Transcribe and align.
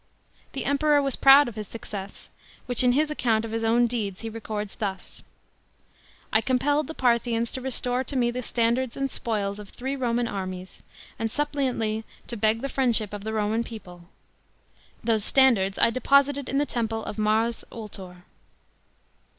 The 0.53 0.65
Emperor 0.65 0.99
was 0.99 1.15
proud 1.15 1.47
of 1.47 1.53
his 1.53 1.67
success, 1.67 2.29
which 2.65 2.83
in 2.83 2.93
his 2.93 3.11
account 3.11 3.45
of 3.45 3.51
his 3.51 3.63
ov\ 3.63 3.75
n 3.75 3.85
deeds 3.85 4.21
he 4.21 4.31
records 4.31 4.77
thus:" 4.77 5.21
I 6.33 6.41
compelled 6.41 6.87
the 6.87 6.95
Parthians 6.95 7.51
to 7.51 7.61
restore 7.61 8.03
to 8.05 8.15
me 8.15 8.31
the 8.31 8.41
standards 8.41 8.97
and 8.97 9.11
spoils 9.11 9.59
of 9.59 9.69
three 9.69 9.95
Roman 9.95 10.27
armies, 10.27 10.81
and 11.19 11.29
suppliantly 11.29 12.03
to 12.25 12.35
beg 12.35 12.61
the 12.63 12.67
friendship 12.67 13.13
of 13.13 13.23
the 13.23 13.31
Roman 13.33 13.63
people. 13.63 14.05
Those 15.03 15.23
standards 15.23 15.77
I 15.77 15.91
deposited 15.91 16.49
in 16.49 16.57
the 16.57 16.65
temple 16.65 17.05
of 17.05 17.19
Mars 17.19 17.63
Ultor." 17.71 18.23